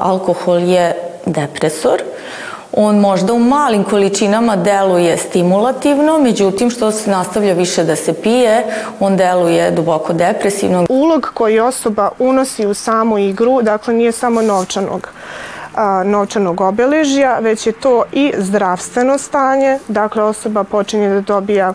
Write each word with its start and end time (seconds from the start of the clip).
Alkohol 0.00 0.58
je 0.58 0.94
depresor. 1.26 2.02
On 2.72 2.98
možda 2.98 3.32
u 3.32 3.38
malim 3.38 3.84
količinama 3.84 4.56
deluje 4.56 5.16
stimulativno, 5.16 6.18
međutim 6.18 6.70
što 6.70 6.90
se 6.90 7.10
nastavlja 7.10 7.52
više 7.52 7.84
da 7.84 7.96
se 7.96 8.12
pije, 8.12 8.64
on 9.00 9.16
deluje 9.16 9.70
duboko 9.70 10.12
depresivno. 10.12 10.86
Ulog 10.88 11.30
koji 11.34 11.60
osoba 11.60 12.10
unosi 12.18 12.66
u 12.66 12.74
samu 12.74 13.18
igru, 13.18 13.62
dakle 13.62 13.94
nije 13.94 14.12
samo 14.12 14.42
novčanog 14.42 15.08
novčanog 16.04 16.60
obeležja, 16.60 17.38
već 17.38 17.66
je 17.66 17.72
to 17.72 18.04
i 18.12 18.32
zdravstveno 18.38 19.18
stanje, 19.18 19.78
dakle 19.88 20.22
osoba 20.22 20.64
počinje 20.64 21.08
da 21.08 21.20
dobija 21.20 21.72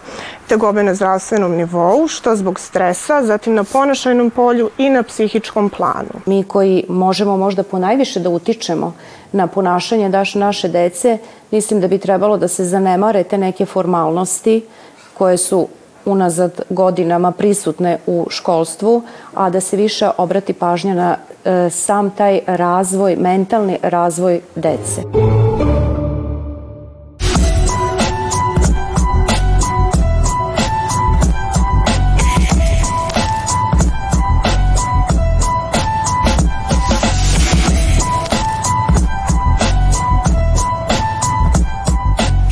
tegobe 0.48 0.84
na 0.84 0.96
zdravstvenom 0.96 1.52
nivou, 1.52 2.08
što 2.08 2.36
zbog 2.36 2.60
stresa, 2.60 3.24
zatim 3.24 3.54
na 3.54 3.64
ponašajnom 3.64 4.30
polju 4.30 4.70
i 4.78 4.90
na 4.90 5.04
psihičkom 5.04 5.70
planu. 5.70 6.22
Mi 6.26 6.44
koji 6.44 6.86
možemo 6.90 7.38
možda 7.38 7.64
ponajviše 7.64 8.20
da 8.20 8.30
utičemo 8.30 8.94
na 9.32 9.48
ponašanje 9.48 10.10
daš 10.10 10.36
naše 10.36 10.68
dece, 10.68 11.18
mislim 11.52 11.82
da 11.82 11.88
bi 11.88 11.98
trebalo 11.98 12.38
da 12.38 12.48
se 12.48 12.64
zanemare 12.64 13.24
te 13.24 13.38
neke 13.38 13.66
formalnosti 13.66 14.66
koje 15.14 15.38
su 15.38 15.68
unazad 16.06 16.62
godinama 16.70 17.32
prisutne 17.32 17.98
u 18.08 18.28
školstvu, 18.30 19.02
a 19.34 19.50
da 19.50 19.60
se 19.62 19.78
više 19.78 20.10
obrati 20.18 20.54
pažnja 20.54 20.94
na 20.94 21.18
e, 21.46 21.70
sam 21.70 22.10
taj 22.10 22.40
razvoj, 22.48 23.16
mentalni 23.16 23.78
razvoj 23.82 24.42
dece. 24.56 25.02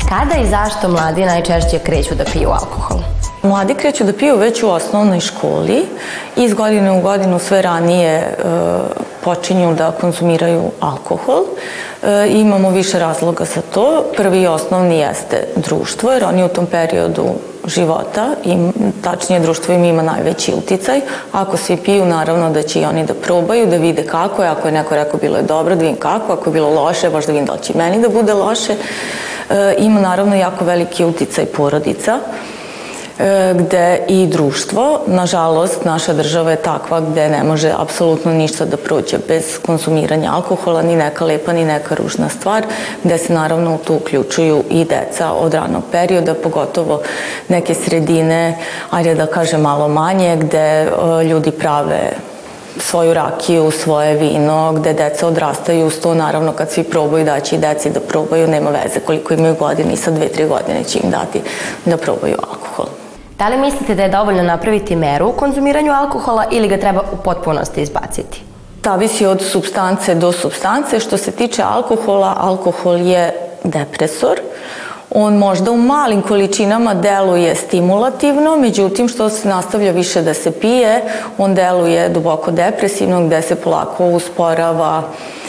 Kada 0.08 0.34
i 0.42 0.50
zašto 0.50 0.88
mladi 0.88 1.24
najčešće 1.24 1.78
kreću 1.78 2.14
da 2.14 2.24
piju 2.24 2.48
alkohol? 2.48 3.03
Mladi 3.44 3.74
kreću 3.74 4.04
da 4.04 4.12
piju 4.12 4.36
već 4.36 4.62
u 4.62 4.68
osnovnoj 4.68 5.20
školi 5.20 5.86
i 6.36 6.42
iz 6.42 6.54
godine 6.54 6.92
u 6.92 7.00
godinu 7.00 7.38
sve 7.38 7.62
ranije 7.62 8.10
e, 8.10 8.34
počinju 9.24 9.74
da 9.74 9.90
konzumiraju 10.00 10.62
alkohol. 10.80 11.42
E, 12.02 12.28
imamo 12.28 12.70
više 12.70 12.98
razloga 12.98 13.44
za 13.44 13.60
to. 13.74 14.04
Prvi 14.16 14.42
i 14.42 14.46
osnovni 14.46 14.98
jeste 14.98 15.46
društvo, 15.56 16.12
jer 16.12 16.24
oni 16.24 16.44
u 16.44 16.48
tom 16.48 16.66
periodu 16.66 17.24
života, 17.66 18.26
i 18.44 18.56
tačnije 19.02 19.40
društvo 19.40 19.74
im 19.74 19.84
ima 19.84 20.02
najveći 20.02 20.52
uticaj. 20.54 21.00
Ako 21.32 21.56
svi 21.56 21.76
piju, 21.76 22.04
naravno 22.04 22.50
da 22.50 22.62
će 22.62 22.80
i 22.80 22.84
oni 22.84 23.06
da 23.06 23.14
probaju, 23.14 23.66
da 23.66 23.76
vide 23.76 24.02
kako 24.02 24.42
je. 24.42 24.48
Ako 24.48 24.68
je 24.68 24.72
neko 24.72 24.94
rekao 24.94 25.20
bilo 25.20 25.36
je 25.36 25.42
dobro, 25.42 25.74
da 25.74 25.80
vidim 25.80 25.96
kako. 25.96 26.32
Ako 26.32 26.50
je 26.50 26.54
bilo 26.54 26.70
loše, 26.70 27.10
baš 27.10 27.26
da 27.26 27.32
vidim 27.32 27.46
da 27.46 27.56
će 27.56 27.72
meni 27.76 28.02
da 28.02 28.08
bude 28.08 28.34
loše. 28.34 28.72
E, 29.50 29.74
ima 29.78 30.00
naravno 30.00 30.36
jako 30.36 30.64
veliki 30.64 31.04
uticaj 31.04 31.46
porodica 31.46 32.18
gde 33.54 33.98
i 34.08 34.26
društvo, 34.26 35.00
nažalost, 35.06 35.84
naša 35.84 36.12
država 36.12 36.50
je 36.50 36.56
takva 36.56 37.00
gde 37.00 37.28
ne 37.28 37.44
može 37.44 37.72
apsolutno 37.78 38.32
ništa 38.32 38.64
da 38.64 38.76
prođe 38.76 39.18
bez 39.28 39.58
konzumiranja 39.66 40.32
alkohola, 40.34 40.82
ni 40.82 40.96
neka 40.96 41.24
lepa, 41.24 41.52
ni 41.52 41.64
neka 41.64 41.94
ružna 41.94 42.28
stvar, 42.28 42.64
gde 43.04 43.18
se 43.18 43.32
naravno 43.32 43.74
u 43.74 43.78
to 43.78 43.94
uključuju 43.94 44.64
i 44.70 44.84
deca 44.84 45.32
od 45.32 45.54
ranog 45.54 45.82
perioda, 45.92 46.34
pogotovo 46.34 47.02
neke 47.48 47.74
sredine, 47.74 48.58
ajde 48.90 49.14
da 49.14 49.26
kažem 49.26 49.60
malo 49.60 49.88
manje, 49.88 50.36
gde 50.36 50.58
e, 50.58 50.88
ljudi 51.24 51.50
prave 51.50 52.10
svoju 52.78 53.14
rakiju, 53.14 53.70
svoje 53.70 54.14
vino, 54.14 54.72
gde 54.72 54.92
deca 54.92 55.26
odrastaju 55.26 55.86
uz 55.86 56.00
to, 56.00 56.14
naravno 56.14 56.52
kad 56.52 56.70
svi 56.70 56.84
probaju 56.84 57.24
daći 57.24 57.54
i 57.54 57.58
deci 57.58 57.90
da 57.90 58.00
probaju, 58.00 58.48
nema 58.48 58.70
veze 58.70 59.00
koliko 59.00 59.34
imaju 59.34 59.54
godine 59.54 59.92
i 59.92 59.96
sa 59.96 60.10
dve, 60.10 60.28
tri 60.28 60.48
godine 60.48 60.84
će 60.84 60.98
im 60.98 61.10
dati 61.10 61.40
da 61.84 61.96
probaju 61.96 62.34
alkohol. 62.42 62.53
Da 63.38 63.48
li 63.48 63.56
mislite 63.56 63.94
da 63.94 64.02
je 64.02 64.08
dovoljno 64.08 64.42
napraviti 64.42 64.96
meru 64.96 65.28
u 65.28 65.32
konzumiranju 65.32 65.92
alkohola 65.92 66.44
ili 66.50 66.68
ga 66.68 66.76
treba 66.76 67.00
u 67.12 67.16
potpunosti 67.16 67.82
izbaciti? 67.82 68.42
Zavisi 68.84 69.26
od 69.26 69.42
substance 69.42 70.14
do 70.14 70.32
substance. 70.32 71.00
Što 71.00 71.16
se 71.16 71.30
tiče 71.30 71.62
alkohola, 71.62 72.36
alkohol 72.40 72.96
je 72.96 73.32
depresor. 73.64 74.40
On 75.10 75.36
možda 75.36 75.70
u 75.70 75.76
malim 75.76 76.22
količinama 76.22 76.94
deluje 76.94 77.54
stimulativno, 77.54 78.56
međutim 78.56 79.08
što 79.08 79.28
se 79.28 79.48
nastavlja 79.48 79.92
više 79.92 80.22
da 80.22 80.34
se 80.34 80.50
pije, 80.50 81.02
on 81.38 81.54
deluje 81.54 82.08
duboko 82.08 82.50
depresivno 82.50 83.26
gde 83.26 83.42
se 83.42 83.54
polako 83.54 84.06
usporava 84.06 85.02
e, 85.02 85.43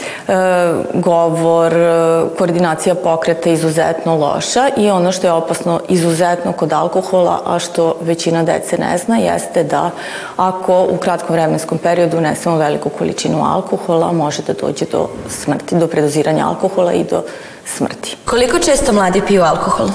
govor, 0.94 1.74
e, 1.74 2.24
koordinacija 2.38 2.96
pokreta 2.96 3.50
izuzetno 3.50 4.16
loša 4.16 4.70
i 4.78 4.90
ono 4.90 5.12
što 5.12 5.28
je 5.28 5.34
opasno 5.34 5.80
izuzetno 5.90 6.52
kod 6.52 6.74
alkohola, 6.74 7.42
a 7.46 7.60
što 7.60 7.98
većina 8.02 8.44
dece 8.44 8.78
ne 8.78 8.98
zna, 8.98 9.18
jeste 9.18 9.64
da 9.64 9.92
ako 10.38 10.88
u 10.92 10.98
kratkom 10.98 11.36
vremenskom 11.36 11.78
periodu 11.78 12.18
unesemo 12.18 12.58
veliku 12.58 12.90
količinu 12.90 13.44
alkohola, 13.44 14.12
može 14.12 14.42
da 14.48 14.54
dođe 14.54 14.86
do 14.92 15.08
smrti, 15.30 15.76
do 15.76 15.88
predoziranja 15.88 16.48
alkohola 16.48 16.94
i 16.94 17.04
do 17.04 17.24
smrti. 17.66 18.18
Koliko 18.26 18.60
često 18.60 18.94
mladi 18.94 19.22
piju 19.28 19.44
alkohol? 19.44 19.88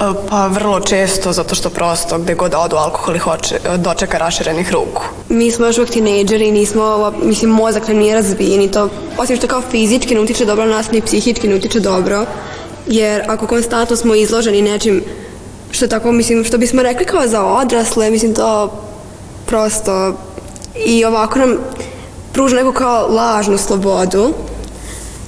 Pa 0.00 0.46
vrlo 0.46 0.80
često, 0.80 1.32
zato 1.32 1.54
što 1.54 1.70
prosto 1.70 2.18
gde 2.18 2.34
god 2.34 2.54
odu 2.54 2.76
alkohol 2.76 3.16
ih 3.16 3.22
hoće, 3.22 3.58
dočeka 3.76 4.18
raširenih 4.18 4.72
ruku. 4.72 5.02
Mi 5.28 5.50
smo 5.50 5.66
još 5.66 5.78
uvijek 5.78 5.90
tinejdžeri 5.90 6.48
i 6.48 6.52
nismo, 6.52 7.12
mislim, 7.22 7.50
mozak 7.50 7.88
nam 7.88 7.96
nije 7.96 8.14
razvijen 8.14 8.62
i 8.62 8.70
to, 8.70 8.88
osim 9.18 9.36
što 9.36 9.46
kao 9.46 9.62
fizički 9.70 10.14
ne 10.14 10.20
utiče 10.20 10.44
dobro 10.44 10.64
na 10.64 10.76
nas, 10.76 10.90
ni 10.90 11.00
psihički 11.02 11.48
ne 11.48 11.54
utiče 11.54 11.80
dobro, 11.80 12.24
jer 12.86 13.22
ako 13.28 13.46
konstantno 13.46 13.96
smo 13.96 14.14
izloženi 14.14 14.62
nečim 14.62 15.04
što 15.70 15.86
tako, 15.86 16.12
mislim, 16.12 16.44
što 16.44 16.58
bismo 16.58 16.82
rekli 16.82 17.06
kao 17.06 17.26
za 17.26 17.44
odrasle, 17.44 18.10
mislim, 18.10 18.34
to 18.34 18.72
prosto 19.46 20.14
i 20.86 21.04
ovako 21.04 21.38
nam 21.38 21.56
pruža 22.32 22.56
neku 22.56 22.72
kao 22.72 23.08
lažnu 23.08 23.58
slobodu, 23.58 24.32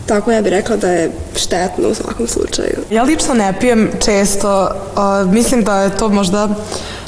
Tako 0.06 0.32
ja 0.32 0.42
bih 0.42 0.50
rekla 0.50 0.76
da 0.76 0.88
je 0.88 1.10
štetno 1.36 1.88
u 1.88 1.94
svakom 1.94 2.26
slučaju. 2.26 2.76
Ja 2.90 3.02
lično 3.02 3.34
ne 3.34 3.54
pijem 3.60 3.90
često, 4.04 4.70
uh, 4.96 5.32
mislim 5.32 5.64
da 5.64 5.82
je 5.82 5.96
to 5.96 6.08
možda 6.08 6.48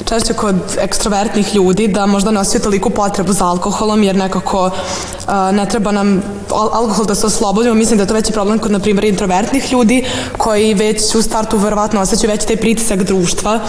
češće 0.05 0.33
kod 0.33 0.55
ekstrovertnih 0.79 1.55
ljudi, 1.55 1.87
da 1.87 2.05
možda 2.05 2.31
ne 2.31 2.39
osjećaju 2.39 2.63
toliku 2.63 2.89
potrebu 2.89 3.33
za 3.33 3.45
alkoholom, 3.45 4.03
jer 4.03 4.15
nekako 4.15 4.65
uh, 4.65 5.33
ne 5.51 5.65
treba 5.65 5.91
nam 5.91 6.23
al 6.49 6.69
alkohol 6.73 7.05
da 7.05 7.15
se 7.15 7.25
oslobodimo. 7.25 7.75
Mislim 7.75 7.97
da 7.97 8.03
je 8.03 8.07
to 8.07 8.13
veći 8.13 8.33
problem 8.33 8.59
kod, 8.59 8.71
na 8.71 8.79
primjer, 8.79 9.05
introvertnih 9.05 9.71
ljudi, 9.71 10.05
koji 10.37 10.73
već 10.73 11.15
u 11.15 11.21
startu 11.21 11.57
verovatno 11.57 12.01
osjećaju 12.01 12.31
već 12.31 12.45
taj 12.45 12.57
pritisak 12.57 13.03
društva, 13.03 13.59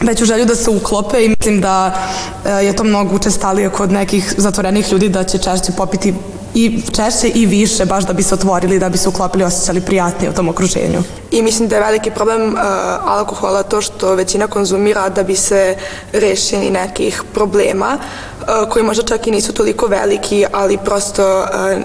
veću 0.00 0.24
želju 0.24 0.44
da 0.44 0.54
se 0.54 0.70
uklope 0.70 1.24
i 1.24 1.28
mislim 1.28 1.60
da 1.60 1.94
je 2.44 2.76
to 2.76 2.84
mnogo 2.84 3.16
učestalije 3.16 3.70
kod 3.70 3.92
nekih 3.92 4.34
zatvorenih 4.36 4.92
ljudi 4.92 5.08
da 5.08 5.24
će 5.24 5.38
češće 5.38 5.72
popiti 5.72 6.14
i 6.54 6.82
češće 6.96 7.28
i 7.28 7.46
više 7.46 7.84
baš 7.84 8.04
da 8.04 8.12
bi 8.12 8.22
se 8.22 8.34
otvorili, 8.34 8.78
da 8.78 8.88
bi 8.88 8.98
se 8.98 9.08
uklopili, 9.08 9.44
osjećali 9.44 9.80
prijatnije 9.80 10.30
u 10.30 10.34
tom 10.34 10.48
okruženju. 10.48 11.02
I 11.30 11.42
mislim 11.42 11.68
da 11.68 11.76
je 11.76 11.82
veliki 11.82 12.10
problem 12.10 12.48
uh, 12.48 12.60
alkohola 13.04 13.62
to 13.62 13.80
što 13.80 14.14
većina 14.14 14.46
konzumira 14.46 15.08
da 15.08 15.22
bi 15.22 15.36
se 15.36 15.76
rešili 16.12 16.70
nekih 16.70 17.22
problema 17.34 17.98
uh, 18.40 18.68
koji 18.70 18.84
možda 18.84 19.02
čak 19.02 19.26
i 19.26 19.30
nisu 19.30 19.52
toliko 19.52 19.86
veliki, 19.86 20.44
ali 20.52 20.78
prosto 20.84 21.40
uh, 21.40 21.82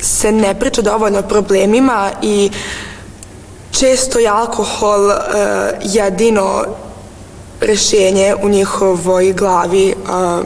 se 0.00 0.32
ne 0.32 0.54
priča 0.54 0.82
dovoljno 0.82 1.18
o 1.18 1.28
problemima 1.28 2.10
i 2.22 2.50
često 3.70 4.18
je 4.18 4.28
alkohol 4.28 5.06
uh, 5.06 5.14
jedino 5.82 6.64
rešenje 7.60 8.34
u 8.42 8.48
njihovoj 8.48 9.32
glavi 9.32 9.94
uh, 10.02 10.44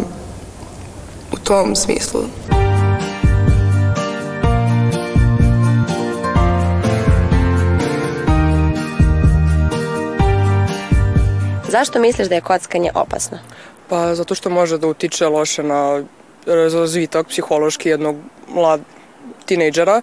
u 1.32 1.37
tom 1.37 1.76
smislu. 1.76 2.20
Zašto 11.69 12.00
misliš 12.00 12.29
da 12.29 12.35
je 12.35 12.41
kockanje 12.41 12.91
opasno? 12.94 13.38
Pa 13.88 14.15
zato 14.15 14.35
što 14.35 14.50
može 14.50 14.79
da 14.79 14.87
utiče 14.87 15.26
loše 15.26 15.62
na 15.62 16.03
razvitak 16.47 17.26
psihološki 17.26 17.88
jednog 17.88 18.17
mlad 18.49 18.81
tinejdžera. 19.48 20.02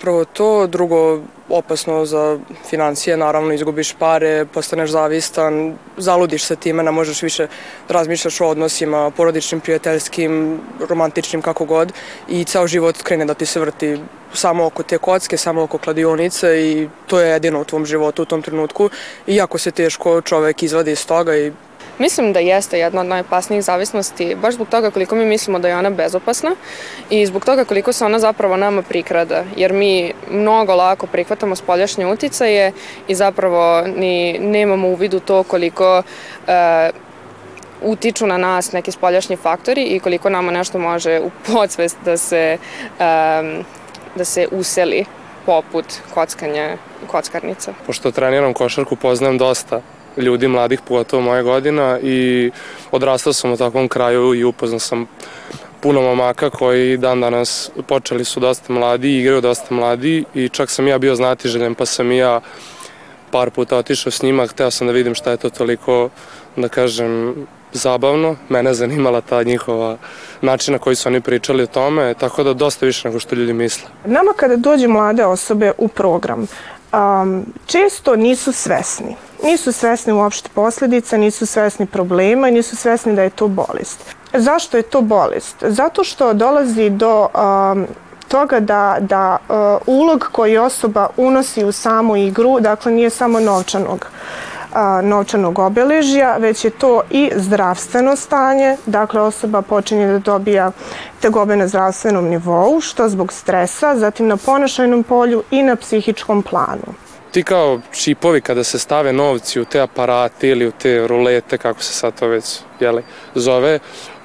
Prvo 0.00 0.24
to, 0.24 0.66
drugo 0.66 1.20
opasno 1.48 2.04
za 2.06 2.38
financije, 2.70 3.16
naravno 3.16 3.52
izgubiš 3.52 3.92
pare, 3.98 4.46
postaneš 4.46 4.90
zavistan, 4.90 5.74
zaludiš 5.96 6.44
se 6.44 6.56
time, 6.56 6.82
ne 6.82 6.90
možeš 6.90 7.22
više 7.22 7.46
da 7.88 7.94
razmišljaš 7.94 8.40
o 8.40 8.48
odnosima, 8.48 9.10
porodičnim, 9.10 9.60
prijateljskim, 9.60 10.60
romantičnim, 10.88 11.42
kako 11.42 11.64
god 11.64 11.92
i 12.28 12.44
ceo 12.44 12.66
život 12.66 13.02
krene 13.02 13.24
da 13.24 13.34
ti 13.34 13.46
se 13.46 13.60
vrti 13.60 13.98
samo 14.32 14.66
oko 14.66 14.82
te 14.82 14.98
kocke, 14.98 15.36
samo 15.36 15.62
oko 15.62 15.78
kladionice 15.78 16.48
i 16.62 16.88
to 17.06 17.20
je 17.20 17.30
jedino 17.30 17.60
u 17.60 17.64
tvom 17.64 17.86
životu 17.86 18.22
u 18.22 18.26
tom 18.26 18.42
trenutku 18.42 18.90
i 19.26 19.36
jako 19.36 19.58
se 19.58 19.70
teško 19.70 20.20
čovek 20.20 20.62
izvadi 20.62 20.92
iz 20.92 21.06
toga 21.06 21.36
i 21.36 21.52
Mislim 21.98 22.32
da 22.32 22.40
jeste 22.40 22.78
jedna 22.78 23.00
od 23.00 23.06
najopasnijih 23.06 23.64
zavisnosti, 23.64 24.34
baš 24.34 24.54
zbog 24.54 24.68
toga 24.68 24.90
koliko 24.90 25.14
mi 25.14 25.24
mislimo 25.24 25.58
da 25.58 25.68
je 25.68 25.76
ona 25.76 25.90
bezopasna 25.90 26.56
i 27.10 27.26
zbog 27.26 27.44
toga 27.44 27.64
koliko 27.64 27.92
se 27.92 28.04
ona 28.04 28.18
zapravo 28.18 28.56
nama 28.56 28.82
prikrada, 28.82 29.44
jer 29.56 29.72
mi 29.72 30.12
mnogo 30.30 30.74
lako 30.74 31.06
prihvatamo 31.06 31.56
spoljašnje 31.56 32.06
uticaje 32.06 32.72
i 33.08 33.14
zapravo 33.14 33.82
ni 33.96 34.38
nemamo 34.38 34.88
u 34.88 34.94
vidu 34.94 35.20
to 35.20 35.42
koliko 35.42 36.02
e, 36.46 36.90
utiču 37.82 38.26
na 38.26 38.38
nas 38.38 38.72
neki 38.72 38.90
spoljašnji 38.90 39.36
faktori 39.36 39.82
i 39.82 40.00
koliko 40.00 40.30
nama 40.30 40.52
nešto 40.52 40.78
može 40.78 41.20
u 41.20 41.30
podsvest 41.52 41.96
da 42.04 42.16
se, 42.16 42.58
e, 42.98 43.62
da 44.14 44.24
se 44.24 44.48
useli 44.50 45.04
poput 45.46 45.86
kockanja 46.14 46.76
kockarnica. 47.06 47.72
Pošto 47.86 48.10
treniram 48.10 48.54
košarku, 48.54 48.96
poznajem 48.96 49.38
dosta 49.38 49.80
ljudi 50.16 50.48
mladih, 50.48 50.80
pogotovo 50.88 51.22
moje 51.22 51.42
godina 51.42 51.98
i 52.02 52.50
odrastao 52.90 53.32
sam 53.32 53.52
u 53.52 53.56
takvom 53.56 53.88
kraju 53.88 54.34
i 54.34 54.44
upoznao 54.44 54.78
sam 54.78 55.06
puno 55.80 56.02
momaka 56.02 56.50
koji 56.50 56.96
dan 56.96 57.20
danas 57.20 57.70
počeli 57.88 58.24
su 58.24 58.40
dosta 58.40 58.72
mladi, 58.72 59.18
igraju 59.18 59.40
dosta 59.40 59.74
mladi 59.74 60.24
i 60.34 60.48
čak 60.48 60.70
sam 60.70 60.88
ja 60.88 60.98
bio 60.98 61.14
znatiželjen 61.14 61.74
pa 61.74 61.86
sam 61.86 62.12
ja 62.12 62.40
par 63.30 63.50
puta 63.50 63.76
otišao 63.76 64.10
s 64.12 64.22
njima, 64.22 64.46
hteo 64.46 64.70
sam 64.70 64.86
da 64.86 64.92
vidim 64.92 65.14
šta 65.14 65.30
je 65.30 65.36
to 65.36 65.50
toliko, 65.50 66.08
da 66.56 66.68
kažem, 66.68 67.34
zabavno. 67.72 68.36
Mene 68.48 68.74
zanimala 68.74 69.20
ta 69.20 69.42
njihova 69.42 69.96
način 70.40 70.72
na 70.72 70.78
koji 70.78 70.96
su 70.96 71.08
oni 71.08 71.20
pričali 71.20 71.62
o 71.62 71.66
tome, 71.66 72.14
tako 72.14 72.42
da 72.42 72.54
dosta 72.54 72.86
više 72.86 73.08
nego 73.08 73.18
što 73.18 73.34
ljudi 73.34 73.52
misle. 73.52 73.88
Nama 74.04 74.32
kada 74.36 74.56
dođe 74.56 74.88
mlade 74.88 75.24
osobe 75.24 75.72
u 75.78 75.88
program, 75.88 76.46
um, 76.94 77.46
često 77.66 78.16
nisu 78.16 78.52
svesni. 78.52 79.16
Nisu 79.42 79.72
svesni 79.72 80.12
uopšte 80.12 80.48
posledica, 80.54 81.16
nisu 81.16 81.46
svesni 81.46 81.86
problema 81.86 82.48
i 82.48 82.52
nisu 82.52 82.76
svesni 82.76 83.14
da 83.16 83.22
je 83.22 83.30
to 83.30 83.48
bolest. 83.48 84.14
Zašto 84.32 84.76
je 84.76 84.82
to 84.82 85.00
bolest? 85.00 85.56
Zato 85.60 86.04
što 86.04 86.32
dolazi 86.32 86.90
do 86.90 87.28
um, 87.34 87.86
toga 88.28 88.60
da, 88.60 88.96
da 89.00 89.36
uh, 89.48 89.56
ulog 89.86 90.28
koji 90.32 90.58
osoba 90.58 91.08
unosi 91.16 91.64
u 91.64 91.72
samu 91.72 92.16
igru, 92.16 92.60
dakle 92.60 92.92
nije 92.92 93.10
samo 93.10 93.40
novčanog 93.40 94.06
a, 94.06 94.53
novčanog 95.02 95.58
obeležja, 95.58 96.36
već 96.36 96.64
je 96.64 96.70
to 96.70 97.02
i 97.10 97.30
zdravstveno 97.36 98.16
stanje, 98.16 98.76
dakle 98.86 99.20
osoba 99.20 99.62
počinje 99.62 100.06
da 100.06 100.18
dobija 100.18 100.72
tegobe 101.20 101.56
na 101.56 101.68
zdravstvenom 101.68 102.28
nivou, 102.28 102.80
što 102.80 103.08
zbog 103.08 103.32
stresa, 103.32 103.96
zatim 103.96 104.26
na 104.26 104.36
ponašajnom 104.36 105.02
polju 105.02 105.42
i 105.50 105.62
na 105.62 105.76
psihičkom 105.76 106.42
planu. 106.42 106.94
Ti 107.30 107.42
kao 107.42 107.80
čipovi 107.92 108.40
kada 108.40 108.64
se 108.64 108.78
stave 108.78 109.12
novci 109.12 109.60
u 109.60 109.64
te 109.64 109.80
aparate 109.80 110.48
ili 110.48 110.66
u 110.66 110.70
te 110.70 111.06
rulete, 111.06 111.58
kako 111.58 111.82
se 111.82 111.92
sad 111.92 112.18
to 112.18 112.26
već 112.26 112.60
jeli, 112.80 113.02
zove, 113.34 113.78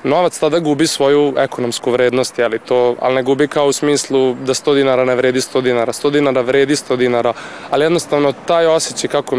novac 0.04 0.40
tada 0.40 0.60
gubi 0.60 0.88
svoju 0.88 1.34
ekonomsku 1.38 1.92
vrednost, 1.92 2.40
jeli 2.40 2.60
to, 2.60 2.96
ali 3.00 3.16
ne 3.16 3.24
gubi 3.24 3.48
kao 3.48 3.68
u 3.68 3.74
smislu 3.74 4.34
da 4.34 4.54
100 4.54 4.76
dinara 4.76 5.06
ne 5.06 5.16
vredi 5.16 5.40
100 5.40 5.62
dinara, 5.62 5.94
100 5.94 6.12
dinara 6.12 6.42
vredi 6.42 6.76
100 6.76 6.98
dinara, 6.98 7.34
ali 7.70 7.86
jednostavno 7.86 8.34
taj 8.46 8.68
osjećaj 8.68 9.10
kako 9.10 9.38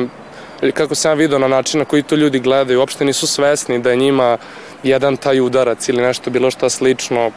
kako 0.74 0.94
sam 0.94 1.10
ja 1.10 1.14
vidio 1.14 1.38
na 1.38 1.48
način 1.48 1.78
na 1.78 1.84
koji 1.84 2.02
to 2.02 2.14
ljudi 2.14 2.38
gledaju, 2.38 2.80
uopšte 2.80 3.04
nisu 3.04 3.26
svesni 3.26 3.78
da 3.78 3.90
je 3.90 3.96
njima 3.96 4.38
jedan 4.82 5.16
taj 5.16 5.40
udarac 5.40 5.88
ili 5.88 6.02
nešto 6.02 6.30
bilo 6.30 6.50
šta 6.50 6.68
slično 6.68 7.30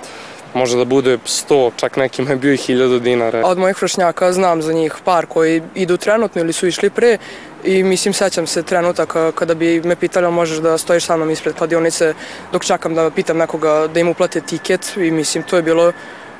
može 0.54 0.78
da 0.78 0.86
bude 0.86 1.18
100, 1.18 1.72
čak 1.76 1.98
nekima 1.98 2.30
je 2.30 2.36
bio 2.36 2.54
i 2.54 2.58
1000 2.58 3.00
dinara. 3.00 3.42
Od 3.46 3.58
mojih 3.58 3.82
vršnjaka 3.82 4.34
znam 4.34 4.62
za 4.62 4.74
njih 4.74 4.96
par 5.04 5.26
koji 5.26 5.62
idu 5.76 5.98
trenutno 5.98 6.42
ili 6.42 6.54
su 6.54 6.68
išli 6.68 6.90
pre 6.90 7.18
i 7.64 7.84
mislim 7.84 8.14
sećam 8.14 8.48
se 8.48 8.64
trenutaka 8.64 9.32
kada 9.32 9.56
bi 9.56 9.82
me 9.82 9.96
pitali 9.96 10.32
možeš 10.32 10.58
da 10.58 10.78
stojiš 10.78 11.06
sa 11.06 11.18
mnom 11.18 11.32
ispred 11.32 11.56
kladionice 11.56 12.14
dok 12.52 12.66
čakam 12.66 12.96
da 12.96 13.10
pitam 13.10 13.38
nekoga 13.38 13.88
da 13.94 14.00
im 14.00 14.10
uplate 14.10 14.42
tiket 14.42 14.98
i 14.98 15.12
mislim 15.12 15.44
to 15.44 15.56
je 15.56 15.62
bilo 15.62 15.92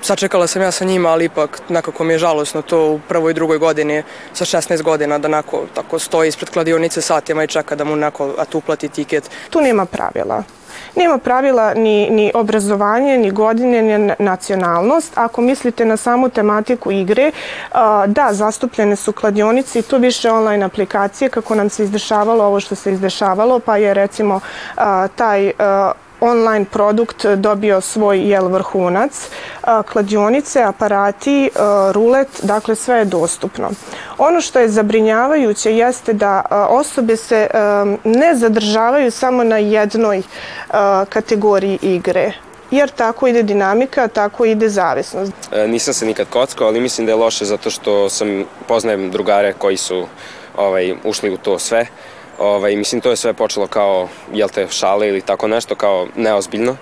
sačekala 0.04 0.48
sam 0.48 0.62
ja 0.62 0.72
sa 0.72 0.86
njima, 0.86 1.10
ali 1.10 1.26
ipak 1.26 1.62
nekako 1.70 2.04
mi 2.04 2.14
je 2.14 2.18
žalosno 2.18 2.62
to 2.62 2.92
u 2.92 3.00
prvoj 3.08 3.32
i 3.32 3.34
drugoj 3.34 3.58
godini 3.58 4.04
sa 4.34 4.46
16 4.46 4.82
godina 4.82 5.18
da 5.18 5.28
neko 5.28 5.64
tako 5.74 6.00
stoji 6.00 6.28
ispred 6.28 6.50
kladionice 6.50 7.02
satima 7.02 7.44
i 7.44 7.48
čeka 7.48 7.76
da 7.76 7.84
mu 7.84 7.96
neko 7.96 8.34
tu 8.50 8.58
uplati 8.58 8.90
tiket. 8.90 9.30
Tu 9.50 9.62
nema 9.62 9.86
pravila. 9.86 10.44
Nema 10.96 11.18
pravila 11.18 11.74
ni, 11.74 12.10
ni 12.10 12.32
obrazovanje, 12.34 13.18
ni 13.18 13.32
godine, 13.32 13.82
ni 13.82 14.12
nacionalnost. 14.20 15.12
Ako 15.16 15.42
mislite 15.42 15.86
na 15.86 15.98
samu 15.98 16.30
tematiku 16.30 16.92
igre, 16.92 17.32
da, 18.08 18.30
zastupljene 18.32 18.96
su 18.96 19.12
kladionice 19.12 19.80
i 19.80 19.82
tu 19.82 19.98
više 19.98 20.32
online 20.32 20.66
aplikacije 20.66 21.30
kako 21.30 21.56
nam 21.56 21.70
se 21.70 21.84
izdešavalo 21.84 22.46
ovo 22.46 22.60
što 22.60 22.76
se 22.76 22.94
izdešavalo, 22.94 23.60
pa 23.60 23.78
je 23.78 23.94
recimo 23.94 24.40
taj 25.16 25.52
online 26.24 26.66
produkt 26.66 27.26
dobio 27.26 27.82
svoj 27.82 28.30
jel 28.30 28.48
vrhunac, 28.48 29.30
kladionice, 29.92 30.64
aparati, 30.64 31.50
rulet, 31.92 32.28
dakle 32.44 32.76
sve 32.76 32.98
je 32.98 33.06
dostupno. 33.06 33.70
Ono 34.18 34.42
što 34.42 34.60
je 34.60 34.70
zabrinjavajuće 34.70 35.78
jeste 35.78 36.14
da 36.14 36.42
osobe 36.70 37.18
se 37.18 37.48
ne 38.04 38.36
zadržavaju 38.36 39.12
samo 39.12 39.44
na 39.44 39.58
jednoj 39.58 40.22
kategoriji 41.10 41.80
igre 41.82 42.34
jer 42.74 42.90
tako 42.90 43.28
ide 43.28 43.44
dinamika, 43.44 44.08
tako 44.08 44.46
ide 44.46 44.70
zavisnost. 44.70 45.34
E, 45.52 45.68
nisam 45.68 45.94
se 45.94 46.06
nikad 46.06 46.28
kockao, 46.30 46.68
ali 46.68 46.82
mislim 46.82 47.06
da 47.06 47.12
je 47.12 47.16
loše 47.16 47.46
zato 47.46 47.70
što 47.70 48.10
sam 48.10 48.44
poznajem 48.68 49.12
drugare 49.12 49.54
koji 49.54 49.78
su 49.78 50.08
ovaj, 50.58 50.96
ušli 51.04 51.30
u 51.34 51.38
to 51.38 51.60
sve 51.60 51.88
Ovaj, 52.40 52.76
mislim, 52.76 53.02
to 53.02 53.10
je 53.10 53.16
sve 53.16 53.34
počelo 53.34 53.68
kao, 53.68 54.08
jel 54.34 54.50
te, 54.50 54.68
šale 54.70 55.08
ili 55.08 55.22
tako 55.22 55.48
nešto, 55.48 55.76
kao 55.76 56.08
neozbiljno, 56.16 56.78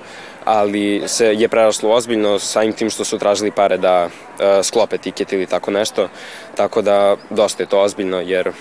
ali 0.46 1.04
se 1.08 1.26
je 1.26 1.48
preraslo 1.48 1.92
ozbiljno 1.92 2.40
samim 2.40 2.74
tim 2.74 2.90
što 2.90 3.04
su 3.06 3.18
tražili 3.18 3.52
pare 3.52 3.78
da 3.78 4.06
uh, 4.06 4.10
sklope 4.64 4.98
tiket 4.98 5.34
ili 5.34 5.46
tako 5.46 5.72
nešto, 5.72 6.10
tako 6.56 6.82
da 6.82 7.16
dosta 7.30 7.64
je 7.64 7.68
to 7.68 7.82
ozbiljno 7.82 8.20
jer 8.20 8.52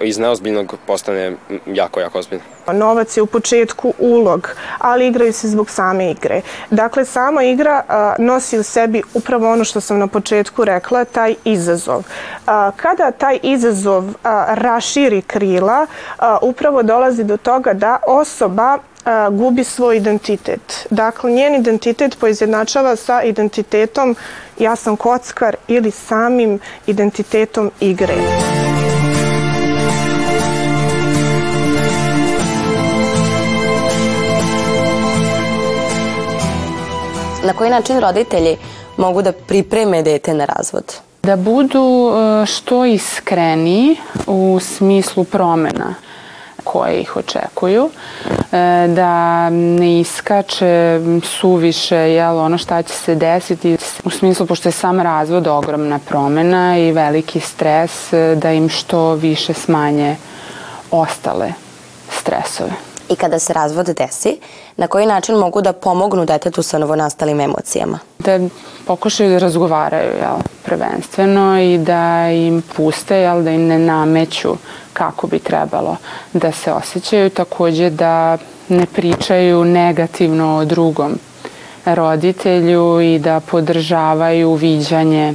iz 0.00 0.18
neozbiljnog 0.18 0.74
postane 0.86 1.36
jako, 1.66 2.00
jako 2.00 2.18
ozbiljno. 2.18 2.44
Novac 2.72 3.16
je 3.16 3.22
u 3.22 3.26
početku 3.26 3.94
ulog, 3.98 4.48
ali 4.78 5.06
igraju 5.06 5.32
se 5.32 5.48
zbog 5.48 5.70
same 5.70 6.10
igre. 6.10 6.40
Dakle, 6.70 7.04
sama 7.04 7.42
igra 7.42 7.82
uh, 7.88 8.24
nosi 8.24 8.58
u 8.58 8.62
sebi 8.62 9.02
upravo 9.14 9.52
ono 9.52 9.64
što 9.64 9.80
sam 9.80 9.98
na 9.98 10.06
početku 10.06 10.64
rekla, 10.64 11.04
taj 11.04 11.34
izazov. 11.44 11.98
Uh, 11.98 12.52
kada 12.76 13.10
taj 13.10 13.38
izazov 13.42 14.04
uh, 14.04 14.14
raširi 14.48 15.22
krila, 15.22 15.86
upravo 16.42 16.82
dolazi 16.82 17.24
do 17.24 17.36
toga 17.36 17.72
da 17.72 17.98
osoba 18.06 18.78
a, 19.04 19.30
gubi 19.30 19.64
svoj 19.64 19.96
identitet. 19.96 20.86
Dakle, 20.90 21.30
njen 21.30 21.54
identitet 21.54 22.18
poizjednačava 22.20 22.96
sa 22.96 23.22
identitetom 23.22 24.16
ja 24.58 24.76
sam 24.76 24.96
kockar 24.96 25.56
ili 25.68 25.90
samim 25.90 26.58
identitetom 26.86 27.70
igre. 27.80 28.14
Na 37.44 37.52
koji 37.52 37.70
način 37.70 38.00
roditelji 38.00 38.56
mogu 38.96 39.22
da 39.22 39.32
pripreme 39.32 40.02
dete 40.02 40.34
na 40.34 40.44
razvod? 40.44 40.94
Da 41.22 41.36
budu 41.36 42.12
što 42.46 42.84
iskreniji 42.84 43.96
u 44.26 44.58
smislu 44.60 45.24
promena 45.24 45.94
koje 46.64 47.00
ih 47.00 47.16
očekuju, 47.16 47.90
e, 48.52 48.88
da 48.88 49.50
ne 49.50 50.00
iskače 50.00 51.00
suviše 51.22 51.96
jel, 51.96 52.38
ono 52.38 52.58
šta 52.58 52.82
će 52.82 52.94
se 52.94 53.14
desiti 53.14 53.76
u 54.04 54.10
smislu 54.10 54.46
pošto 54.46 54.68
je 54.68 54.72
sam 54.72 55.00
razvod 55.00 55.46
ogromna 55.46 55.98
promena 55.98 56.78
i 56.78 56.92
veliki 56.92 57.40
stres 57.40 58.12
e, 58.12 58.34
da 58.34 58.52
im 58.52 58.68
što 58.68 59.14
više 59.14 59.54
smanje 59.54 60.16
ostale 60.90 61.52
stresove. 62.10 62.89
I 63.10 63.16
kada 63.16 63.38
se 63.38 63.52
razvod 63.52 63.86
desi, 63.86 64.38
na 64.76 64.86
koji 64.86 65.06
način 65.06 65.34
mogu 65.34 65.60
da 65.60 65.72
pomognu 65.72 66.24
detetu 66.24 66.62
sa 66.62 66.78
novonastalim 66.78 67.40
emocijama? 67.40 67.98
Da 68.18 68.38
pokušaju 68.86 69.30
da 69.30 69.38
razgovaraju 69.38 70.10
jel, 70.20 70.38
prvenstveno 70.64 71.60
i 71.60 71.78
da 71.78 72.30
im 72.30 72.62
puste, 72.76 73.16
jel, 73.16 73.42
da 73.42 73.50
im 73.50 73.66
ne 73.66 73.78
nameću 73.78 74.56
kako 74.92 75.26
bi 75.26 75.38
trebalo 75.38 75.96
da 76.32 76.52
se 76.52 76.72
osjećaju, 76.72 77.30
takođe 77.30 77.90
da 77.90 78.38
ne 78.68 78.86
pričaju 78.86 79.64
negativno 79.64 80.56
o 80.56 80.64
drugom 80.64 81.18
roditelju 81.84 83.00
i 83.00 83.18
da 83.18 83.40
podržavaju 83.40 84.54
viđanje 84.54 85.34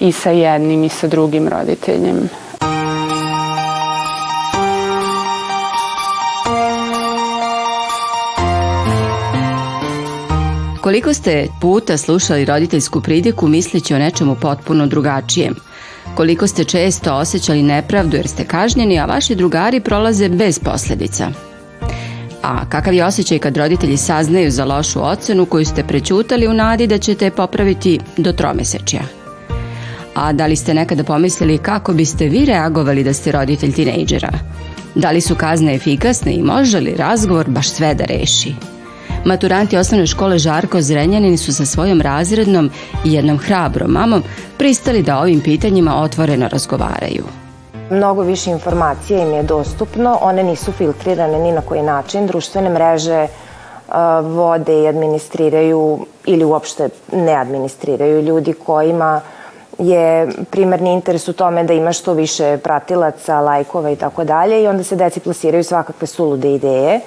i 0.00 0.12
sa 0.12 0.30
jednim 0.30 0.84
i 0.84 0.88
sa 0.88 1.06
drugim 1.06 1.48
roditeljem. 1.48 2.28
Koliko 10.84 11.14
ste 11.14 11.46
puta 11.60 11.96
slušali 11.96 12.44
roditeljsku 12.44 13.00
pridjeku 13.00 13.48
misleći 13.48 13.94
o 13.94 13.98
nečemu 13.98 14.34
potpuno 14.34 14.86
drugačijem? 14.86 15.54
Koliko 16.14 16.46
ste 16.46 16.64
često 16.64 17.14
osjećali 17.14 17.62
nepravdu 17.62 18.16
jer 18.16 18.28
ste 18.28 18.44
kažnjeni, 18.44 18.98
a 18.98 19.04
vaši 19.04 19.34
drugari 19.34 19.80
prolaze 19.80 20.28
bez 20.28 20.58
posljedica? 20.58 21.30
A 22.42 22.68
kakav 22.68 22.94
je 22.94 23.04
osjećaj 23.04 23.38
kad 23.38 23.56
roditelji 23.56 23.96
saznaju 23.96 24.50
za 24.50 24.64
lošu 24.64 25.04
ocenu 25.04 25.46
koju 25.46 25.64
ste 25.64 25.84
prećutali 25.84 26.48
u 26.48 26.54
nadi 26.54 26.86
da 26.86 26.98
ćete 26.98 27.30
popraviti 27.30 28.00
do 28.16 28.32
tromesečja? 28.32 29.02
A 30.14 30.32
da 30.32 30.46
li 30.46 30.56
ste 30.56 30.74
nekada 30.74 31.04
pomislili 31.04 31.58
kako 31.58 31.92
biste 31.92 32.28
vi 32.28 32.44
reagovali 32.44 33.04
da 33.04 33.12
ste 33.12 33.32
roditelj 33.32 33.72
tinejdžera? 33.72 34.30
Da 34.94 35.10
li 35.10 35.20
su 35.20 35.34
kazne 35.34 35.74
efikasne 35.74 36.34
i 36.34 36.42
može 36.42 36.80
li 36.80 36.94
razgovor 36.96 37.50
baš 37.50 37.68
sve 37.68 37.94
da 37.94 38.04
reši? 38.04 38.73
Maturanti 39.24 39.76
osnovne 39.76 40.06
škole 40.06 40.38
Žarko 40.38 40.82
Zrenjanin 40.82 41.38
su 41.38 41.54
sa 41.54 41.64
svojom 41.66 42.00
razrednom 42.00 42.70
i 43.04 43.12
jednom 43.12 43.38
hrabrom 43.38 43.90
mamom 43.90 44.22
pristali 44.58 45.02
da 45.02 45.18
ovim 45.18 45.40
pitanjima 45.40 46.02
otvoreno 46.02 46.48
razgovaraju. 46.48 47.24
Mnogo 47.90 48.22
više 48.22 48.50
informacija 48.50 49.22
im 49.22 49.32
je 49.32 49.42
dostupno, 49.42 50.18
one 50.20 50.42
nisu 50.42 50.72
filtrirane 50.72 51.38
ni 51.38 51.52
na 51.52 51.60
koji 51.60 51.82
način, 51.82 52.26
društvene 52.26 52.70
mreže 52.70 53.26
vode 54.22 54.82
i 54.82 54.88
administriraju 54.88 56.06
ili 56.26 56.44
uopšte 56.44 56.88
ne 57.12 57.32
administriraju 57.32 58.22
ljudi 58.22 58.52
kojima 58.52 59.20
je 59.78 60.28
primarni 60.50 60.92
interes 60.92 61.28
u 61.28 61.32
tome 61.32 61.64
da 61.64 61.72
ima 61.72 61.92
što 61.92 62.12
više 62.12 62.58
pratilaca, 62.58 63.40
lajkova 63.40 63.90
i 63.90 63.96
tako 63.96 64.24
dalje 64.24 64.62
i 64.62 64.66
onda 64.66 64.82
se 64.84 64.96
deci 64.96 65.20
plasiraju 65.20 65.64
svakakve 65.64 66.06
sulude 66.06 66.54
ideje. 66.54 67.00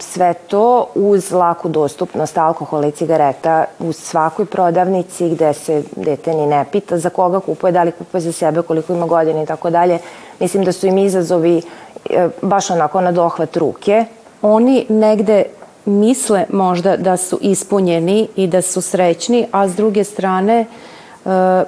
Sve 0.00 0.34
to 0.34 0.86
uz 0.94 1.32
laku 1.32 1.68
dostupnost 1.68 2.38
alkohola 2.38 2.86
i 2.86 2.90
cigareta 2.90 3.64
u 3.78 3.92
svakoj 3.92 4.46
prodavnici 4.46 5.28
gde 5.28 5.52
se 5.54 5.82
dete 5.96 6.34
ni 6.34 6.46
ne 6.46 6.64
pita 6.72 6.98
za 6.98 7.10
koga 7.10 7.40
kupuje, 7.40 7.72
da 7.72 7.82
li 7.82 7.92
kupuje 7.92 8.20
za 8.20 8.32
sebe, 8.32 8.62
koliko 8.62 8.92
ima 8.92 9.06
godina 9.06 9.42
i 9.42 9.46
tako 9.46 9.70
dalje. 9.70 9.98
Mislim 10.40 10.64
da 10.64 10.72
su 10.72 10.86
im 10.86 10.98
izazovi 10.98 11.62
e, 12.10 12.28
baš 12.42 12.70
onako 12.70 13.00
na 13.00 13.12
dohvat 13.12 13.56
ruke. 13.56 14.04
Oni 14.42 14.86
negde 14.88 15.44
misle 15.84 16.44
možda 16.52 16.96
da 16.96 17.16
su 17.16 17.38
ispunjeni 17.40 18.28
i 18.36 18.46
da 18.46 18.62
su 18.62 18.80
srećni, 18.80 19.46
a 19.52 19.68
s 19.68 19.76
druge 19.76 20.04
strane 20.04 20.60
e, 20.60 20.66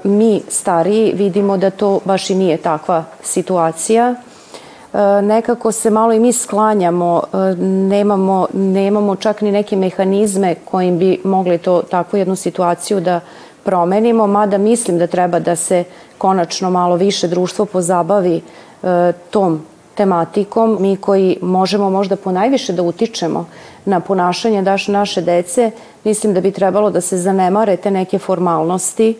mi 0.04 0.42
stariji 0.48 1.12
vidimo 1.12 1.56
da 1.56 1.70
to 1.70 2.00
baš 2.04 2.30
i 2.30 2.34
nije 2.34 2.56
takva 2.56 3.04
situacija 3.22 4.14
nekako 5.22 5.72
se 5.72 5.90
malo 5.90 6.12
i 6.12 6.20
mi 6.20 6.32
sklanjamo, 6.32 7.22
e, 7.32 7.36
nemamo, 7.64 8.46
nemamo 8.52 9.16
čak 9.16 9.40
ni 9.40 9.52
neke 9.52 9.76
mehanizme 9.76 10.54
kojim 10.64 10.98
bi 10.98 11.20
mogli 11.24 11.58
to 11.58 11.82
takvu 11.82 12.18
jednu 12.18 12.36
situaciju 12.36 13.00
da 13.00 13.20
promenimo, 13.64 14.26
mada 14.26 14.58
mislim 14.58 14.98
da 14.98 15.06
treba 15.06 15.38
da 15.38 15.56
se 15.56 15.84
konačno 16.18 16.70
malo 16.70 16.96
više 16.96 17.28
društvo 17.28 17.64
pozabavi 17.64 18.36
e, 18.82 19.12
tom 19.30 19.62
tematikom. 19.94 20.76
Mi 20.80 20.96
koji 20.96 21.38
možemo 21.42 21.90
možda 21.90 22.16
ponajviše 22.16 22.72
da 22.72 22.82
utičemo 22.82 23.46
na 23.84 24.00
ponašanje 24.00 24.62
daš 24.62 24.88
naše 24.88 25.22
dece, 25.22 25.70
mislim 26.04 26.34
da 26.34 26.40
bi 26.40 26.52
trebalo 26.52 26.90
da 26.90 27.00
se 27.00 27.18
zanemare 27.18 27.76
te 27.76 27.90
neke 27.90 28.18
formalnosti 28.18 29.18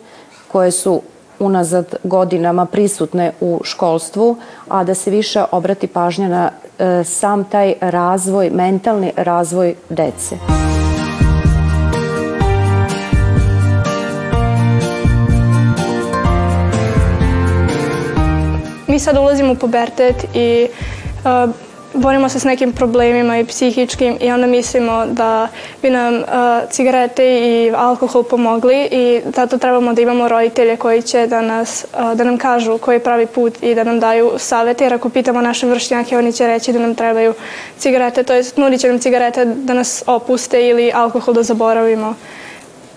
koje 0.51 0.71
su 0.71 1.01
unazad 1.41 1.95
godinama 2.03 2.65
prisutne 2.65 3.31
u 3.41 3.61
školstvu, 3.63 4.37
a 4.67 4.83
da 4.83 4.95
se 4.95 5.11
više 5.11 5.43
obrati 5.51 5.87
pažnja 5.87 6.27
na 6.27 6.51
e, 6.79 7.03
sam 7.03 7.43
taj 7.43 7.73
razvoj, 7.81 8.49
mentalni 8.49 9.11
razvoj 9.17 9.75
dece. 9.89 10.37
Mi 18.87 18.99
sad 18.99 19.17
ulazimo 19.17 19.51
u 19.51 19.55
pubertet 19.55 20.15
i 20.33 20.67
uh, 21.23 21.70
borimo 21.93 22.29
se 22.29 22.39
s 22.39 22.43
nekim 22.43 22.73
problemima 22.73 23.39
i 23.39 23.45
psihičkim 23.45 24.17
i 24.21 24.31
onda 24.31 24.47
mislimo 24.47 25.05
da 25.05 25.47
bi 25.81 25.89
nam 25.89 26.15
uh, 26.15 26.23
cigarete 26.69 27.23
i 27.25 27.71
alkohol 27.75 28.23
pomogli 28.23 28.87
i 28.91 29.21
zato 29.35 29.57
trebamo 29.57 29.93
da 29.93 30.01
imamo 30.01 30.27
roditelje 30.27 30.77
koji 30.77 31.01
će 31.01 31.27
da, 31.27 31.41
nas, 31.41 31.85
uh, 31.93 32.13
da 32.13 32.23
nam 32.23 32.37
kažu 32.37 32.77
koji 32.77 32.95
je 32.95 33.03
pravi 33.03 33.25
put 33.25 33.63
i 33.63 33.75
da 33.75 33.83
nam 33.83 33.99
daju 33.99 34.31
savete 34.37 34.83
jer 34.83 34.93
ako 34.93 35.09
pitamo 35.09 35.41
naše 35.41 35.67
vršnjake 35.67 36.17
oni 36.17 36.33
će 36.33 36.47
reći 36.47 36.73
da 36.73 36.79
nam 36.79 36.95
trebaju 36.95 37.33
cigarete, 37.77 38.23
to 38.23 38.33
je 38.33 38.43
nudit 38.55 38.81
će 38.81 38.87
nam 38.87 38.99
cigarete 38.99 39.45
da 39.45 39.73
nas 39.73 40.03
opuste 40.07 40.67
ili 40.67 40.91
alkohol 40.95 41.33
da 41.33 41.43
zaboravimo. 41.43 42.15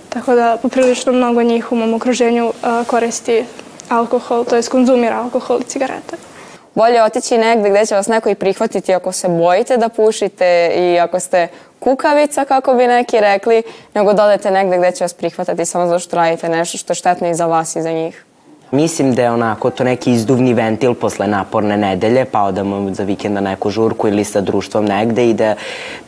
Tako 0.09 0.35
da 0.35 0.57
poprilično 0.63 1.13
mnogo 1.13 1.43
njih 1.43 1.73
u 1.73 1.77
mom 1.77 1.95
okruženju 1.95 2.47
uh, 2.47 2.87
koristi 2.87 3.45
alkohol, 3.89 4.45
to 4.45 4.57
je 4.57 4.63
konzumira 4.63 5.17
alkohol 5.17 5.61
i 5.61 5.65
cigarete 5.65 6.34
bolje 6.75 7.02
otići 7.02 7.38
negde 7.38 7.71
gde 7.71 7.87
će 7.87 7.95
vas 7.95 8.07
neko 8.07 8.28
i 8.31 8.35
prihvatiti 8.35 8.95
ako 8.95 9.12
se 9.12 9.28
bojite 9.28 9.76
da 9.76 9.88
pušite 9.88 10.73
i 10.76 10.99
ako 11.00 11.21
ste 11.21 11.49
kukavica, 11.81 12.45
kako 12.45 12.75
bi 12.75 12.87
neki 12.87 13.21
rekli, 13.21 13.62
nego 13.95 14.12
dodajte 14.12 14.50
negde 14.50 14.78
gde 14.78 14.93
će 14.93 15.04
vas 15.04 15.14
prihvatati 15.14 15.64
samo 15.64 15.87
zato 15.87 15.99
što 15.99 16.16
radite 16.16 16.49
nešto 16.49 16.78
što 16.78 16.90
je 16.90 16.95
štetno 16.95 17.31
i 17.31 17.35
za 17.35 17.47
vas 17.47 17.76
i 17.76 17.83
za 17.83 17.93
njih. 17.93 18.25
Mislim 18.71 19.14
da 19.14 19.23
je 19.23 19.31
onako 19.31 19.71
to 19.71 19.85
neki 19.85 20.12
izduvni 20.12 20.54
ventil 20.54 20.95
posle 20.95 21.26
naporne 21.26 21.76
nedelje, 21.76 22.25
pa 22.25 22.43
odamo 22.43 22.95
za 22.95 23.02
vikend 23.04 23.35
na 23.35 23.40
neku 23.40 23.71
žurku 23.71 24.09
ili 24.09 24.25
sa 24.25 24.40
društvom 24.40 24.85
negde 24.85 25.31
i 25.31 25.35
da 25.35 25.54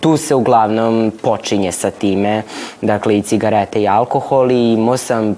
tu 0.00 0.16
se 0.16 0.34
uglavnom 0.34 1.12
počinje 1.22 1.72
sa 1.72 1.90
time, 1.90 2.42
dakle 2.80 3.18
i 3.18 3.22
cigarete 3.22 3.82
i 3.82 3.88
alkohol 3.88 4.50
i 4.50 4.72
imao 4.72 4.96
sam 4.96 5.36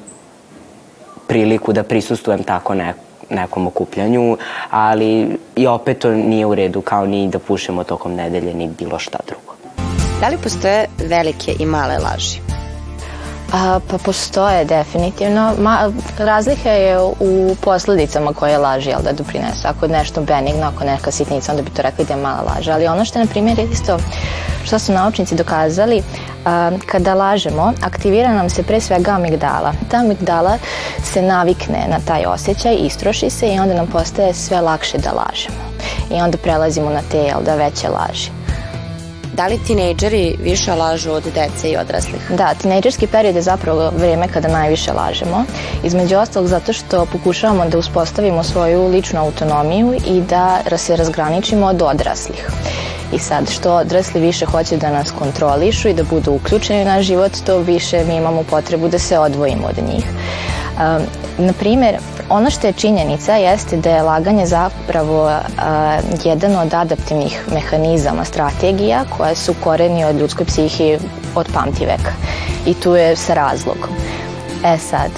priliku 1.27 1.73
da 1.73 1.83
prisustujem 1.83 2.43
tako 2.43 2.75
neko 2.75 3.08
nekom 3.31 3.67
okupljanju, 3.67 4.37
ali 4.71 5.39
i 5.57 5.67
opet 5.67 5.99
to 5.99 6.11
nije 6.11 6.47
u 6.47 6.55
redu 6.55 6.81
kao 6.81 7.07
ni 7.07 7.29
da 7.29 7.39
pušemo 7.39 7.85
tokom 7.85 8.15
nedelje 8.15 8.55
ni 8.55 8.69
bilo 8.79 8.99
šta 8.99 9.19
drugo. 9.27 9.55
Da 10.21 10.29
li 10.29 10.39
postoje 10.43 10.87
velike 10.99 11.55
i 11.59 11.67
male 11.67 11.99
laži? 11.99 12.41
A, 13.53 13.81
pa 13.91 13.99
postoje 13.99 14.65
definitivno. 14.65 15.55
Ma, 15.59 15.93
razlika 16.19 16.71
je 16.71 16.99
u 17.21 17.57
posledicama 17.61 18.33
koje 18.33 18.59
laži 18.59 18.91
jel, 18.91 19.01
da 19.03 19.13
doprinesu. 19.13 19.69
Ako 19.69 19.85
je 19.85 19.93
nešto 19.93 20.21
benigno, 20.21 20.67
ako 20.67 20.85
je 20.85 20.91
neka 20.91 21.11
sitnica, 21.11 21.53
onda 21.53 21.63
bi 21.63 21.71
to 21.71 21.83
rekli 21.83 22.05
da 22.05 22.15
je 22.15 22.23
mala 22.23 22.43
laža. 22.43 22.73
Ali 22.73 22.87
ono 22.87 23.05
što 23.05 23.19
je, 23.19 23.25
na 23.25 23.31
primjer, 23.31 23.59
isto 23.73 23.99
što 24.65 24.79
su 24.79 24.93
naučnici 24.93 25.35
dokazali, 25.35 26.03
kada 26.87 27.15
lažemo, 27.15 27.73
aktivira 27.83 28.35
nam 28.35 28.51
se 28.51 28.63
pre 28.63 28.81
svega 28.81 29.11
amigdala. 29.11 29.73
Ta 29.91 29.97
amigdala 29.97 30.59
se 31.05 31.23
navikne 31.23 31.87
na 31.89 31.99
taj 32.07 32.25
osjećaj, 32.27 32.77
istroši 32.81 33.31
se 33.31 33.49
i 33.49 33.59
onda 33.59 33.75
nam 33.75 33.87
postaje 33.87 34.35
sve 34.35 34.61
lakše 34.61 34.99
da 34.99 35.11
lažemo. 35.11 35.69
I 36.11 36.23
onda 36.23 36.39
prelazimo 36.39 36.91
na 36.91 37.01
te 37.11 37.19
jel, 37.19 37.41
da 37.45 37.55
veće 37.55 37.89
laži. 37.89 38.31
Da 39.39 39.47
li 39.47 39.59
tinejdžeri 39.67 40.37
više 40.43 40.73
lažu 40.75 41.11
od 41.13 41.25
dece 41.35 41.71
i 41.71 41.77
odraslih? 41.77 42.31
Da, 42.31 42.55
tinejdžerski 42.55 43.07
period 43.07 43.37
je 43.37 43.43
zapravo 43.43 43.91
vreme 43.97 44.29
kada 44.29 44.49
najviše 44.49 44.93
lažemo. 44.93 45.45
Između 45.85 46.17
ostalog 46.17 46.49
zato 46.49 46.73
što 46.73 47.07
pokušavamo 47.07 47.65
da 47.65 47.79
uspostavimo 47.79 48.43
svoju 48.43 48.89
ličnu 48.89 49.21
autonomiju 49.21 49.95
i 50.07 50.21
da 50.21 50.59
se 50.77 50.97
razgraničimo 50.97 51.67
od 51.67 51.83
odraslih. 51.83 52.51
I 53.13 53.19
sad, 53.19 53.51
što 53.51 53.75
odrasli 53.75 54.21
više 54.21 54.47
hoće 54.47 54.77
da 54.77 54.91
nas 54.91 55.11
kontrolišu 55.11 55.89
i 55.89 55.95
da 55.95 56.03
budu 56.03 56.33
uključeni 56.33 56.85
na 56.85 57.03
život, 57.03 57.33
to 57.47 57.59
više 57.59 58.05
mi 58.05 58.17
imamo 58.17 58.43
potrebu 58.43 58.89
da 58.89 58.99
se 58.99 59.19
odvojimo 59.19 59.67
od 59.67 59.85
njih. 59.93 60.05
Um, 60.79 61.03
na 61.47 61.53
primjer, 61.53 61.97
ono 62.29 62.51
što 62.51 62.67
je 62.67 62.73
činjenica 62.73 63.35
jeste 63.35 63.77
da 63.77 63.91
je 63.91 64.03
laganje 64.03 64.47
zapravo 64.47 65.25
uh, 65.25 65.33
jedan 66.25 66.57
od 66.57 66.75
adaptivnih 66.75 67.45
mehanizama, 67.53 68.25
strategija 68.25 69.05
koje 69.17 69.35
su 69.35 69.55
koreni 69.65 70.05
od 70.05 70.21
ljudskoj 70.21 70.47
psihi 70.47 70.99
od 71.35 71.49
pamti 71.55 71.87
veka. 71.87 72.13
I 72.67 72.75
tu 72.75 72.95
je 72.95 73.17
sa 73.17 73.35
razlogom. 73.35 73.91
E 74.65 74.79
sad, 74.79 75.11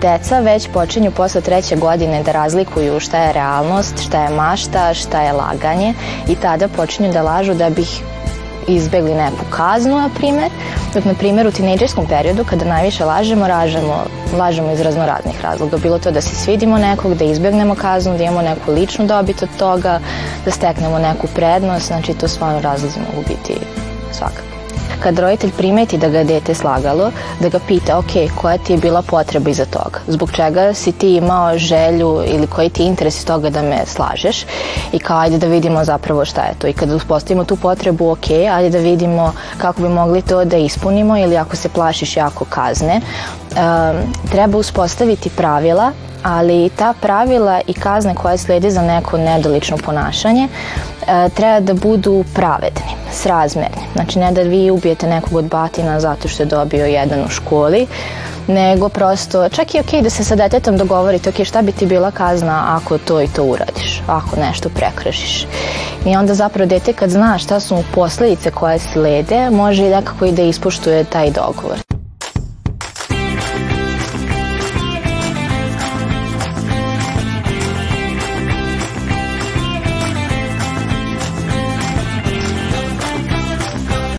deca 0.00 0.40
već 0.40 0.68
počinju 0.72 1.10
posle 1.10 1.40
treće 1.40 1.76
godine 1.76 2.22
da 2.22 2.32
razlikuju 2.32 3.00
šta 3.00 3.18
je 3.18 3.32
realnost, 3.32 4.02
šta 4.02 4.22
je 4.22 4.30
mašta, 4.30 4.94
šta 4.94 5.22
je 5.22 5.32
laganje 5.32 5.94
i 6.28 6.34
tada 6.34 6.68
počinju 6.68 7.12
da 7.12 7.22
lažu 7.22 7.54
da 7.54 7.70
bih 7.70 8.02
izbegli 8.68 9.14
neku 9.14 9.44
kaznu, 9.50 9.96
na 9.96 10.10
primer, 10.18 10.50
dok, 10.94 11.04
na 11.04 11.14
primer, 11.14 11.46
u 11.46 11.50
tinejdžerskom 11.50 12.06
periodu, 12.06 12.44
kada 12.44 12.64
najviše 12.64 13.04
lažemo, 13.04 13.48
lažemo, 13.48 14.04
lažemo 14.38 14.72
iz 14.72 14.80
raznoraznih 14.80 15.40
razloga. 15.42 15.76
Bilo 15.76 15.98
to 15.98 16.10
da 16.10 16.20
se 16.20 16.36
svidimo 16.36 16.78
nekog, 16.78 17.14
da 17.14 17.24
izbegnemo 17.24 17.74
kaznu, 17.74 18.16
da 18.18 18.24
imamo 18.24 18.42
neku 18.42 18.72
ličnu 18.72 19.06
dobit 19.06 19.42
od 19.42 19.48
toga, 19.58 20.00
da 20.44 20.50
steknemo 20.50 20.98
neku 20.98 21.26
prednost, 21.34 21.86
znači 21.86 22.14
to 22.14 22.28
stvarno 22.28 22.60
razlozi 22.60 22.98
mogu 22.98 23.28
biti 23.28 23.60
svakako. 24.12 24.55
Kad 25.02 25.18
roditelj 25.18 25.52
primeti 25.56 25.98
da 25.98 26.08
ga 26.08 26.24
dete 26.24 26.54
slagalo, 26.54 27.10
da 27.40 27.48
ga 27.48 27.58
pita, 27.68 27.98
ok, 27.98 28.12
koja 28.34 28.58
ti 28.58 28.72
je 28.72 28.78
bila 28.78 29.02
potreba 29.02 29.50
iza 29.50 29.64
toga? 29.64 30.00
Zbog 30.08 30.32
čega 30.32 30.74
si 30.74 30.92
ti 30.92 31.16
imao 31.16 31.58
želju 31.58 32.22
ili 32.26 32.46
koji 32.46 32.68
ti 32.68 32.82
je 32.82 32.86
interes 32.86 33.18
iz 33.18 33.26
toga 33.26 33.50
da 33.50 33.62
me 33.62 33.86
slažeš? 33.86 34.44
I 34.92 34.98
kao, 34.98 35.18
ajde 35.18 35.38
da 35.38 35.46
vidimo 35.46 35.84
zapravo 35.84 36.24
šta 36.24 36.40
je 36.42 36.54
to. 36.58 36.66
I 36.66 36.72
kada 36.72 36.94
uspostavimo 36.94 37.44
tu 37.44 37.56
potrebu, 37.56 38.10
ok, 38.10 38.30
ajde 38.30 38.70
da 38.70 38.78
vidimo 38.78 39.32
kako 39.58 39.82
bi 39.82 39.88
mogli 39.88 40.22
to 40.22 40.44
da 40.44 40.56
ispunimo 40.56 41.18
ili 41.18 41.36
ako 41.36 41.56
se 41.56 41.68
plašiš 41.68 42.16
jako 42.16 42.44
kazne. 42.44 43.00
Um, 43.00 44.12
treba 44.30 44.58
uspostaviti 44.58 45.30
pravila 45.30 45.92
ali 46.22 46.70
ta 46.76 46.94
pravila 47.00 47.60
i 47.66 47.72
kazne 47.72 48.14
koje 48.14 48.38
slede 48.38 48.70
za 48.70 48.82
neko 48.82 49.18
nedolično 49.18 49.76
ponašanje 49.76 50.48
e, 51.06 51.28
treba 51.28 51.60
da 51.60 51.74
budu 51.74 52.24
pravedni, 52.34 52.90
srazmerni. 53.10 53.82
Znači 53.94 54.18
ne 54.18 54.32
da 54.32 54.42
vi 54.42 54.70
ubijete 54.70 55.06
nekog 55.06 55.36
od 55.36 55.44
batina 55.44 56.00
zato 56.00 56.28
što 56.28 56.42
je 56.42 56.46
dobio 56.46 56.86
jedan 56.86 57.24
u 57.24 57.28
školi, 57.28 57.86
nego 58.46 58.88
prosto, 58.88 59.48
čak 59.48 59.74
i 59.74 59.78
okay 59.78 60.02
da 60.02 60.10
se 60.10 60.24
sa 60.24 60.36
detetom 60.36 60.76
dogovorite, 60.76 61.28
ok, 61.28 61.44
šta 61.44 61.62
bi 61.62 61.72
ti 61.72 61.86
bila 61.86 62.10
kazna 62.10 62.64
ako 62.68 62.98
to 62.98 63.20
i 63.22 63.28
to 63.28 63.44
uradiš, 63.44 64.02
ako 64.06 64.36
nešto 64.40 64.68
prekršiš. 64.68 65.46
I 66.06 66.16
onda 66.16 66.34
zapravo 66.34 66.68
dete 66.68 66.92
kad 66.92 67.10
zna 67.10 67.38
šta 67.38 67.60
su 67.60 67.84
posledice 67.94 68.50
koje 68.50 68.78
slede, 68.78 69.50
može 69.50 69.86
i 69.86 69.90
nekako 69.90 70.24
i 70.24 70.32
da 70.32 70.42
ispoštuje 70.42 71.04
taj 71.04 71.30
dogovor. 71.30 71.85